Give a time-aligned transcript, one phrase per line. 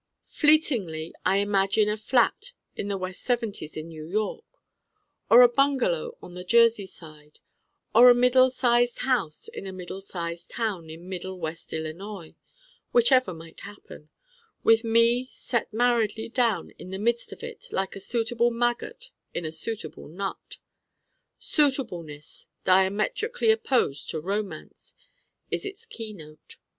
[0.29, 4.43] Fleetingly I imagine a flat in the West Seventies in New York,
[5.29, 7.37] or a bungalow on the Jersey side,
[7.93, 12.33] or a middle sized house in a middle sized town in Middle West Illinois
[12.91, 14.09] whichever might happen
[14.63, 19.45] with me set marriedly down in the midst of it like a suitable maggot in
[19.45, 20.57] a suitable nut.
[21.37, 24.95] Suitableness, diametrically opposed to Romance,
[25.51, 26.57] is its keynote.